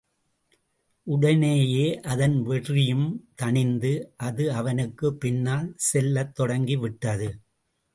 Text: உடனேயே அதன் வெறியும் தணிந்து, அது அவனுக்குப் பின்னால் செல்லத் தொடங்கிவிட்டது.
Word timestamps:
உடனேயே 1.03 1.99
அதன் 1.99 2.41
வெறியும் 2.41 3.29
தணிந்து, 3.41 4.07
அது 4.17 4.51
அவனுக்குப் 4.53 5.19
பின்னால் 5.19 5.73
செல்லத் 5.75 6.35
தொடங்கிவிட்டது. 6.35 7.39